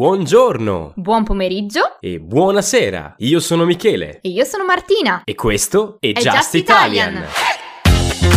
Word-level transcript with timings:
Buongiorno 0.00 0.92
Buon 0.94 1.24
pomeriggio 1.24 1.96
e 2.00 2.20
buonasera. 2.20 3.14
Io 3.16 3.40
sono 3.40 3.64
Michele 3.64 4.18
e 4.20 4.28
io 4.28 4.44
sono 4.44 4.62
Martina. 4.66 5.22
e 5.24 5.34
questo 5.34 5.96
è, 6.00 6.08
È 6.08 6.12
Just, 6.12 6.36
Just 6.36 6.54
Italian. 6.56 7.12
Italian. 7.14 8.36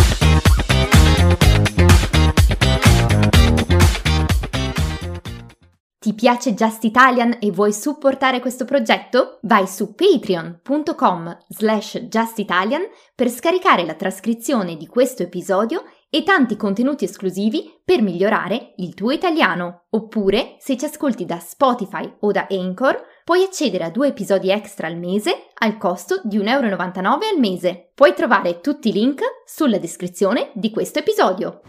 Ti 5.98 6.14
piace 6.14 6.54
Just 6.54 6.82
Italian 6.84 7.36
e 7.40 7.50
vuoi 7.50 7.74
supportare 7.74 8.40
questo 8.40 8.64
progetto? 8.64 9.38
Vai 9.42 9.66
su 9.66 9.94
patreon.com 9.94 11.38
slash 11.48 11.98
justitalian 12.08 12.80
per 13.14 13.28
scaricare 13.28 13.84
la 13.84 13.92
trascrizione 13.92 14.76
di 14.78 14.86
questo 14.86 15.22
episodio 15.22 15.84
e 16.12 16.24
tanti 16.24 16.56
contenuti 16.56 17.04
esclusivi 17.04 17.72
per 17.84 18.02
migliorare 18.02 18.74
il 18.78 18.94
tuo 18.94 19.12
italiano. 19.12 19.84
Oppure, 19.90 20.56
se 20.58 20.76
ci 20.76 20.84
ascolti 20.84 21.24
da 21.24 21.38
Spotify 21.38 22.12
o 22.20 22.32
da 22.32 22.48
Anchor, 22.50 23.00
puoi 23.24 23.44
accedere 23.44 23.84
a 23.84 23.90
due 23.90 24.08
episodi 24.08 24.50
extra 24.50 24.88
al 24.88 24.96
mese 24.96 25.46
al 25.58 25.78
costo 25.78 26.20
di 26.24 26.36
1,99€ 26.38 27.04
al 27.04 27.38
mese. 27.38 27.90
Puoi 27.94 28.12
trovare 28.12 28.60
tutti 28.60 28.88
i 28.88 28.92
link 28.92 29.22
sulla 29.46 29.78
descrizione 29.78 30.50
di 30.54 30.70
questo 30.70 30.98
episodio. 30.98 31.60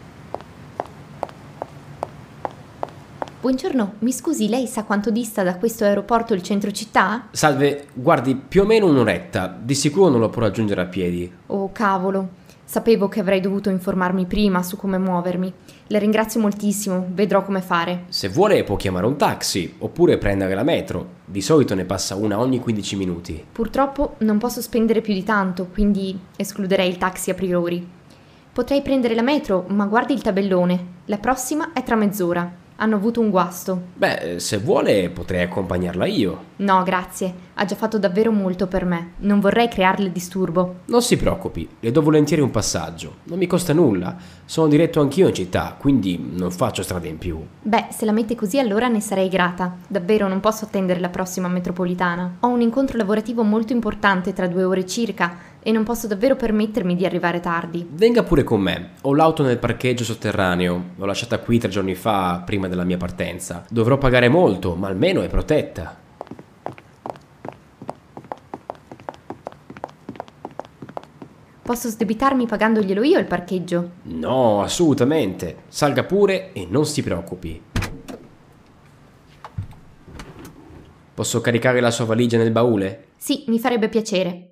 Buongiorno, 3.40 3.94
mi 4.00 4.12
scusi, 4.12 4.48
lei 4.48 4.68
sa 4.68 4.84
quanto 4.84 5.10
dista 5.10 5.42
da 5.42 5.56
questo 5.56 5.82
aeroporto 5.84 6.32
il 6.32 6.42
centro 6.42 6.70
città? 6.70 7.26
Salve, 7.32 7.88
guardi, 7.92 8.36
più 8.36 8.62
o 8.62 8.64
meno 8.64 8.86
un'oretta. 8.86 9.48
Di 9.60 9.74
sicuro 9.74 10.10
non 10.10 10.20
lo 10.20 10.30
può 10.30 10.42
raggiungere 10.42 10.80
a 10.80 10.86
piedi. 10.86 11.30
Oh 11.48 11.72
cavolo, 11.72 12.28
sapevo 12.72 13.06
che 13.06 13.20
avrei 13.20 13.40
dovuto 13.40 13.68
informarmi 13.68 14.24
prima 14.24 14.62
su 14.62 14.78
come 14.78 14.96
muovermi. 14.96 15.52
Le 15.88 15.98
ringrazio 15.98 16.40
moltissimo, 16.40 17.06
vedrò 17.12 17.42
come 17.44 17.60
fare. 17.60 18.04
Se 18.08 18.30
vuole 18.30 18.64
può 18.64 18.76
chiamare 18.76 19.04
un 19.04 19.18
taxi 19.18 19.74
oppure 19.80 20.16
prendere 20.16 20.54
la 20.54 20.62
metro. 20.62 21.20
Di 21.26 21.42
solito 21.42 21.74
ne 21.74 21.84
passa 21.84 22.14
una 22.14 22.38
ogni 22.38 22.60
15 22.60 22.96
minuti. 22.96 23.44
Purtroppo 23.52 24.14
non 24.20 24.38
posso 24.38 24.62
spendere 24.62 25.02
più 25.02 25.12
di 25.12 25.22
tanto, 25.22 25.66
quindi 25.70 26.18
escluderei 26.34 26.88
il 26.88 26.96
taxi 26.96 27.28
a 27.28 27.34
priori. 27.34 27.86
Potrei 28.50 28.80
prendere 28.80 29.14
la 29.14 29.20
metro, 29.20 29.66
ma 29.68 29.84
guardi 29.84 30.14
il 30.14 30.22
tabellone. 30.22 30.86
La 31.04 31.18
prossima 31.18 31.74
è 31.74 31.82
tra 31.82 31.94
mezz'ora. 31.94 32.60
Hanno 32.82 32.96
avuto 32.96 33.20
un 33.20 33.30
guasto. 33.30 33.80
Beh, 33.94 34.40
se 34.40 34.58
vuole 34.58 35.08
potrei 35.08 35.44
accompagnarla 35.44 36.04
io. 36.04 36.50
No, 36.56 36.82
grazie. 36.82 37.32
Ha 37.54 37.64
già 37.64 37.76
fatto 37.76 37.96
davvero 37.96 38.32
molto 38.32 38.66
per 38.66 38.84
me. 38.84 39.12
Non 39.18 39.38
vorrei 39.38 39.68
crearle 39.68 40.10
disturbo. 40.10 40.80
Non 40.86 41.00
si 41.00 41.16
preoccupi, 41.16 41.68
le 41.78 41.92
do 41.92 42.02
volentieri 42.02 42.42
un 42.42 42.50
passaggio. 42.50 43.18
Non 43.24 43.38
mi 43.38 43.46
costa 43.46 43.72
nulla. 43.72 44.16
Sono 44.44 44.66
diretto 44.66 45.00
anch'io 45.00 45.28
in 45.28 45.34
città, 45.34 45.76
quindi 45.78 46.32
non 46.32 46.50
faccio 46.50 46.82
strade 46.82 47.06
in 47.06 47.18
più. 47.18 47.38
Beh, 47.62 47.86
se 47.90 48.04
la 48.04 48.10
mette 48.10 48.34
così 48.34 48.58
allora 48.58 48.88
ne 48.88 49.00
sarei 49.00 49.28
grata. 49.28 49.76
Davvero 49.86 50.26
non 50.26 50.40
posso 50.40 50.64
attendere 50.64 50.98
la 50.98 51.08
prossima 51.08 51.46
metropolitana. 51.46 52.38
Ho 52.40 52.48
un 52.48 52.62
incontro 52.62 52.98
lavorativo 52.98 53.44
molto 53.44 53.72
importante 53.72 54.32
tra 54.32 54.48
due 54.48 54.64
ore 54.64 54.84
circa 54.86 55.50
e 55.62 55.70
non 55.72 55.84
posso 55.84 56.06
davvero 56.06 56.36
permettermi 56.36 56.96
di 56.96 57.06
arrivare 57.06 57.40
tardi. 57.40 57.86
Venga 57.90 58.22
pure 58.22 58.42
con 58.42 58.60
me. 58.60 58.90
Ho 59.02 59.14
l'auto 59.14 59.42
nel 59.42 59.58
parcheggio 59.58 60.04
sotterraneo. 60.04 60.90
L'ho 60.96 61.06
lasciata 61.06 61.38
qui 61.38 61.58
tre 61.58 61.68
giorni 61.68 61.94
fa, 61.94 62.42
prima 62.44 62.68
della 62.68 62.84
mia 62.84 62.96
partenza. 62.96 63.64
Dovrò 63.68 63.96
pagare 63.98 64.28
molto, 64.28 64.74
ma 64.74 64.88
almeno 64.88 65.22
è 65.22 65.28
protetta. 65.28 66.00
Posso 71.62 71.88
sdebitarmi 71.88 72.46
pagandoglielo 72.46 73.02
io 73.04 73.18
il 73.18 73.24
parcheggio? 73.24 73.90
No, 74.02 74.62
assolutamente. 74.62 75.62
Salga 75.68 76.02
pure 76.02 76.52
e 76.52 76.66
non 76.68 76.84
si 76.84 77.02
preoccupi. 77.02 77.62
Posso 81.14 81.40
caricare 81.40 81.80
la 81.80 81.90
sua 81.92 82.04
valigia 82.04 82.36
nel 82.36 82.50
baule? 82.50 83.04
Sì, 83.16 83.44
mi 83.46 83.60
farebbe 83.60 83.88
piacere. 83.88 84.51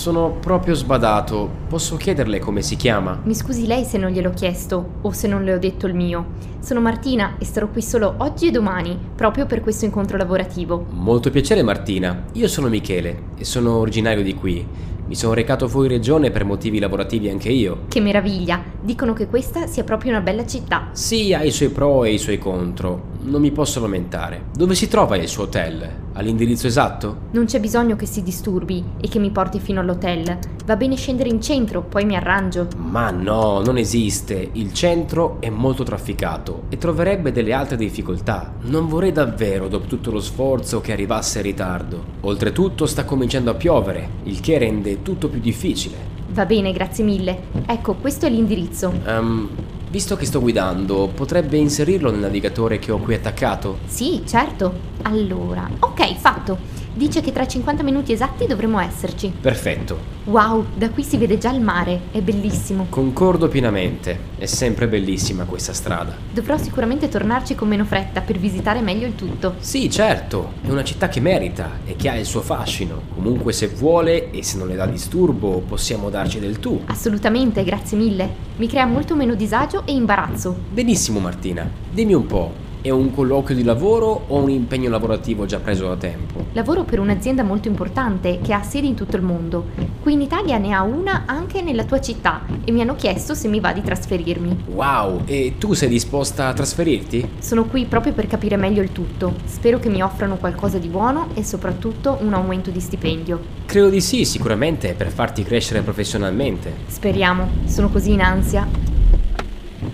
Sono 0.00 0.30
proprio 0.30 0.72
sbadato. 0.72 1.46
Posso 1.68 1.98
chiederle 1.98 2.38
come 2.38 2.62
si 2.62 2.74
chiama? 2.74 3.20
Mi 3.22 3.34
scusi 3.34 3.66
lei 3.66 3.84
se 3.84 3.98
non 3.98 4.10
gliel'ho 4.10 4.30
chiesto 4.30 4.92
o 5.02 5.12
se 5.12 5.28
non 5.28 5.44
le 5.44 5.52
ho 5.52 5.58
detto 5.58 5.86
il 5.86 5.92
mio. 5.92 6.24
Sono 6.60 6.80
Martina 6.80 7.34
e 7.36 7.44
starò 7.44 7.68
qui 7.68 7.82
solo 7.82 8.14
oggi 8.16 8.46
e 8.46 8.50
domani, 8.50 8.98
proprio 9.14 9.44
per 9.44 9.60
questo 9.60 9.84
incontro 9.84 10.16
lavorativo. 10.16 10.86
Molto 10.88 11.28
piacere 11.28 11.62
Martina. 11.62 12.24
Io 12.32 12.48
sono 12.48 12.68
Michele 12.68 13.24
e 13.36 13.44
sono 13.44 13.76
originario 13.76 14.22
di 14.22 14.34
qui. 14.34 14.66
Mi 15.06 15.14
sono 15.14 15.34
recato 15.34 15.68
fuori 15.68 15.88
regione 15.88 16.30
per 16.30 16.46
motivi 16.46 16.78
lavorativi 16.78 17.28
anche 17.28 17.50
io. 17.50 17.80
Che 17.88 18.00
meraviglia! 18.00 18.62
Dicono 18.80 19.12
che 19.12 19.26
questa 19.26 19.66
sia 19.66 19.84
proprio 19.84 20.12
una 20.12 20.22
bella 20.22 20.46
città. 20.46 20.88
Sì, 20.92 21.34
ha 21.34 21.42
i 21.42 21.50
suoi 21.50 21.68
pro 21.68 22.04
e 22.04 22.14
i 22.14 22.18
suoi 22.18 22.38
contro. 22.38 23.09
Non 23.22 23.42
mi 23.42 23.50
posso 23.50 23.80
lamentare. 23.80 24.46
Dove 24.54 24.74
si 24.74 24.88
trova 24.88 25.16
il 25.16 25.28
suo 25.28 25.42
hotel? 25.44 25.88
Ha 26.12 26.20
l'indirizzo 26.22 26.66
esatto? 26.66 27.28
Non 27.32 27.44
c'è 27.44 27.60
bisogno 27.60 27.94
che 27.94 28.06
si 28.06 28.22
disturbi 28.22 28.82
e 28.98 29.08
che 29.08 29.18
mi 29.18 29.30
porti 29.30 29.60
fino 29.60 29.80
all'hotel. 29.80 30.38
Va 30.64 30.76
bene 30.76 30.96
scendere 30.96 31.28
in 31.28 31.40
centro, 31.40 31.82
poi 31.82 32.06
mi 32.06 32.16
arrangio. 32.16 32.68
Ma 32.76 33.10
no, 33.10 33.60
non 33.60 33.76
esiste. 33.76 34.48
Il 34.52 34.72
centro 34.72 35.36
è 35.40 35.50
molto 35.50 35.82
trafficato 35.82 36.62
e 36.70 36.78
troverebbe 36.78 37.30
delle 37.30 37.52
altre 37.52 37.76
difficoltà. 37.76 38.54
Non 38.62 38.88
vorrei 38.88 39.12
davvero, 39.12 39.68
dopo 39.68 39.86
tutto 39.86 40.10
lo 40.10 40.20
sforzo, 40.20 40.80
che 40.80 40.92
arrivasse 40.92 41.38
in 41.40 41.44
ritardo. 41.44 42.04
Oltretutto 42.20 42.86
sta 42.86 43.04
cominciando 43.04 43.50
a 43.50 43.54
piovere, 43.54 44.08
il 44.24 44.40
che 44.40 44.56
rende 44.56 45.02
tutto 45.02 45.28
più 45.28 45.40
difficile. 45.40 46.18
Va 46.30 46.46
bene, 46.46 46.72
grazie 46.72 47.04
mille. 47.04 47.42
Ecco, 47.66 47.94
questo 47.94 48.24
è 48.26 48.30
l'indirizzo. 48.30 48.92
Ehm, 49.04 49.48
visto 49.90 50.16
che 50.16 50.24
sto 50.24 50.40
guidando, 50.40 51.10
potrebbe 51.12 51.56
inserirlo 51.56 52.10
nel 52.12 52.20
navigatore 52.20 52.78
che 52.78 52.92
ho 52.92 52.98
qui 52.98 53.14
attaccato? 53.14 53.80
Sì, 53.86 54.22
certo. 54.24 54.72
Allora, 55.02 55.68
ok, 55.80 56.14
fatto. 56.16 56.58
Dice 56.92 57.20
che 57.20 57.30
tra 57.30 57.46
50 57.46 57.84
minuti 57.84 58.12
esatti 58.12 58.46
dovremo 58.46 58.80
esserci. 58.80 59.32
Perfetto. 59.40 60.18
Wow, 60.24 60.66
da 60.74 60.90
qui 60.90 61.04
si 61.04 61.16
vede 61.16 61.38
già 61.38 61.52
il 61.52 61.60
mare, 61.60 62.00
è 62.10 62.20
bellissimo. 62.20 62.86
Concordo 62.90 63.48
pienamente. 63.48 64.18
È 64.36 64.46
sempre 64.46 64.88
bellissima 64.88 65.44
questa 65.44 65.72
strada. 65.72 66.16
Dovrò 66.32 66.56
sicuramente 66.58 67.08
tornarci 67.08 67.54
con 67.54 67.68
meno 67.68 67.84
fretta 67.84 68.20
per 68.20 68.38
visitare 68.38 68.80
meglio 68.80 69.06
il 69.06 69.14
tutto. 69.14 69.54
Sì, 69.60 69.88
certo, 69.88 70.54
è 70.62 70.68
una 70.68 70.82
città 70.82 71.08
che 71.08 71.20
merita 71.20 71.78
e 71.86 71.94
che 71.94 72.08
ha 72.08 72.16
il 72.16 72.26
suo 72.26 72.40
fascino. 72.40 73.02
Comunque 73.14 73.52
se 73.52 73.68
vuole 73.68 74.30
e 74.30 74.42
se 74.42 74.58
non 74.58 74.66
le 74.66 74.74
dà 74.74 74.86
disturbo, 74.86 75.62
possiamo 75.66 76.10
darci 76.10 76.40
del 76.40 76.58
tu. 76.58 76.82
Assolutamente, 76.86 77.62
grazie 77.62 77.96
mille. 77.96 78.48
Mi 78.56 78.66
crea 78.66 78.84
molto 78.84 79.14
meno 79.14 79.34
disagio 79.34 79.86
e 79.86 79.92
imbarazzo. 79.92 80.56
Benissimo 80.70 81.20
Martina, 81.20 81.68
dimmi 81.90 82.14
un 82.14 82.26
po', 82.26 82.52
è 82.82 82.90
un 82.90 83.12
colloquio 83.12 83.54
di 83.54 83.62
lavoro 83.62 84.24
o 84.28 84.38
un 84.38 84.50
impegno 84.50 84.88
lavorativo 84.88 85.44
già 85.44 85.58
preso 85.58 85.86
da 85.86 85.96
tempo? 85.96 86.46
Lavoro 86.52 86.84
per 86.84 86.98
un'azienda 86.98 87.42
molto 87.42 87.68
importante 87.68 88.38
che 88.42 88.54
ha 88.54 88.62
sedi 88.62 88.88
in 88.88 88.94
tutto 88.94 89.16
il 89.16 89.22
mondo. 89.22 89.66
Qui 90.02 90.14
in 90.14 90.22
Italia 90.22 90.56
ne 90.56 90.72
ha 90.72 90.82
una 90.82 91.24
anche 91.26 91.60
nella 91.60 91.84
tua 91.84 92.00
città 92.00 92.42
e 92.64 92.72
mi 92.72 92.80
hanno 92.80 92.94
chiesto 92.94 93.34
se 93.34 93.48
mi 93.48 93.60
va 93.60 93.72
di 93.72 93.82
trasferirmi. 93.82 94.64
Wow, 94.72 95.22
e 95.26 95.54
tu 95.58 95.74
sei 95.74 95.88
disposta 95.88 96.48
a 96.48 96.52
trasferirti? 96.54 97.28
Sono 97.38 97.64
qui 97.64 97.84
proprio 97.84 98.12
per 98.12 98.26
capire 98.26 98.56
meglio 98.56 98.82
il 98.82 98.92
tutto. 98.92 99.34
Spero 99.44 99.78
che 99.78 99.90
mi 99.90 100.02
offrano 100.02 100.36
qualcosa 100.36 100.78
di 100.78 100.88
buono 100.88 101.28
e 101.34 101.44
soprattutto 101.44 102.18
un 102.22 102.32
aumento 102.32 102.70
di 102.70 102.80
stipendio. 102.80 103.58
Credo 103.66 103.90
di 103.90 104.00
sì, 104.00 104.24
sicuramente 104.24 104.94
per 104.94 105.10
farti 105.10 105.42
crescere 105.42 105.82
professionalmente. 105.82 106.72
Speriamo, 106.86 107.48
sono 107.66 107.90
così 107.90 108.12
in 108.12 108.22
ansia. 108.22 108.89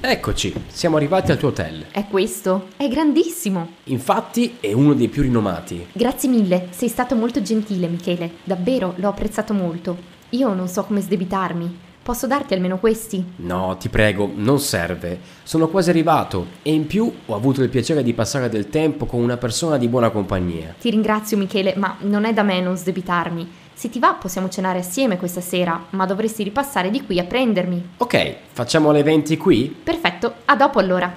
Eccoci, 0.00 0.52
siamo 0.66 0.96
arrivati 0.96 1.30
al 1.30 1.38
tuo 1.38 1.48
hotel. 1.48 1.86
È 1.92 2.06
questo? 2.08 2.70
È 2.76 2.88
grandissimo! 2.88 3.68
Infatti 3.84 4.56
è 4.58 4.72
uno 4.72 4.94
dei 4.94 5.06
più 5.06 5.22
rinomati. 5.22 5.86
Grazie 5.92 6.28
mille, 6.28 6.68
sei 6.70 6.88
stato 6.88 7.14
molto 7.14 7.40
gentile, 7.40 7.86
Michele. 7.86 8.32
Davvero, 8.42 8.94
l'ho 8.96 9.08
apprezzato 9.08 9.54
molto. 9.54 9.96
Io 10.30 10.52
non 10.54 10.66
so 10.66 10.82
come 10.82 11.00
sdebitarmi. 11.00 11.84
Posso 12.02 12.26
darti 12.26 12.54
almeno 12.54 12.78
questi? 12.78 13.24
No, 13.36 13.76
ti 13.78 13.88
prego, 13.88 14.28
non 14.34 14.58
serve. 14.58 15.20
Sono 15.44 15.68
quasi 15.68 15.90
arrivato 15.90 16.46
e 16.62 16.72
in 16.72 16.86
più 16.86 17.12
ho 17.24 17.34
avuto 17.34 17.62
il 17.62 17.68
piacere 17.68 18.02
di 18.02 18.12
passare 18.12 18.48
del 18.48 18.68
tempo 18.68 19.06
con 19.06 19.20
una 19.22 19.36
persona 19.36 19.76
di 19.76 19.86
buona 19.86 20.10
compagnia. 20.10 20.74
Ti 20.80 20.90
ringrazio, 20.90 21.36
Michele, 21.36 21.74
ma 21.76 21.96
non 22.00 22.24
è 22.24 22.32
da 22.32 22.42
me 22.42 22.60
non 22.60 22.76
sdebitarmi. 22.76 23.64
Se 23.78 23.90
ti 23.90 23.98
va 23.98 24.14
possiamo 24.14 24.48
cenare 24.48 24.78
assieme 24.78 25.18
questa 25.18 25.42
sera, 25.42 25.78
ma 25.90 26.06
dovresti 26.06 26.42
ripassare 26.42 26.88
di 26.88 27.04
qui 27.04 27.18
a 27.18 27.24
prendermi. 27.24 27.90
Ok, 27.98 28.36
facciamo 28.50 28.90
le 28.90 29.02
20 29.02 29.36
qui? 29.36 29.68
Perfetto, 29.68 30.32
a 30.46 30.56
dopo 30.56 30.78
allora. 30.78 31.14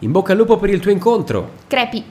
In 0.00 0.10
bocca 0.10 0.32
al 0.32 0.38
lupo 0.38 0.56
per 0.56 0.70
il 0.70 0.80
tuo 0.80 0.90
incontro. 0.90 1.50
Crepi. 1.68 2.04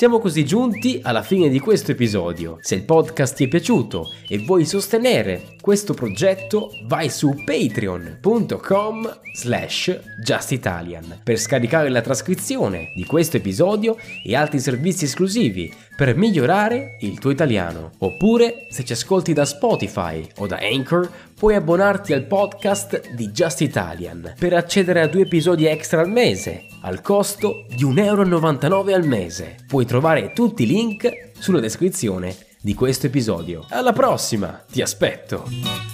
Siamo 0.00 0.18
così 0.18 0.46
giunti 0.46 0.98
alla 1.02 1.20
fine 1.20 1.50
di 1.50 1.58
questo 1.58 1.90
episodio. 1.90 2.56
Se 2.62 2.74
il 2.74 2.84
podcast 2.84 3.36
ti 3.36 3.44
è 3.44 3.48
piaciuto 3.48 4.06
e 4.26 4.38
vuoi 4.38 4.64
sostenere 4.64 5.56
questo 5.60 5.92
progetto, 5.92 6.70
vai 6.86 7.10
su 7.10 7.34
patreon.com 7.44 9.20
slash 9.34 10.00
justitalian 10.24 11.20
per 11.22 11.38
scaricare 11.38 11.90
la 11.90 12.00
trascrizione 12.00 12.92
di 12.96 13.04
questo 13.04 13.36
episodio 13.36 13.98
e 14.24 14.34
altri 14.34 14.58
servizi 14.58 15.04
esclusivi 15.04 15.70
per 15.94 16.16
migliorare 16.16 16.96
il 17.00 17.18
tuo 17.18 17.30
italiano. 17.30 17.90
Oppure, 17.98 18.68
se 18.70 18.84
ci 18.84 18.94
ascolti 18.94 19.34
da 19.34 19.44
Spotify 19.44 20.26
o 20.38 20.46
da 20.46 20.60
Anchor, 20.62 21.10
puoi 21.40 21.54
abbonarti 21.54 22.12
al 22.12 22.26
podcast 22.26 23.14
di 23.14 23.30
Just 23.30 23.62
Italian 23.62 24.34
per 24.38 24.52
accedere 24.52 25.00
a 25.00 25.06
due 25.06 25.22
episodi 25.22 25.64
extra 25.64 26.02
al 26.02 26.10
mese, 26.10 26.66
al 26.82 27.00
costo 27.00 27.64
di 27.74 27.82
1,99 27.82 28.02
euro 28.04 28.94
al 28.94 29.06
mese. 29.06 29.54
Puoi 29.66 29.86
trovare 29.86 30.34
tutti 30.34 30.64
i 30.64 30.66
link 30.66 31.30
sulla 31.38 31.60
descrizione 31.60 32.36
di 32.60 32.74
questo 32.74 33.06
episodio. 33.06 33.64
Alla 33.70 33.94
prossima, 33.94 34.62
ti 34.70 34.82
aspetto! 34.82 35.89